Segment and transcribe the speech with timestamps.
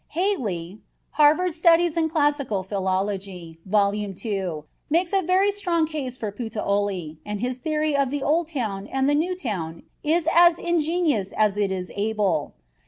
[0.07, 0.79] Haley,
[1.11, 3.93] "Harvard Studies in Classical Philology," vol.
[3.93, 8.47] II, makes out a very strong case for Puteoli, and his theory of the old
[8.47, 12.55] town and the new town is as ingenious as it is able.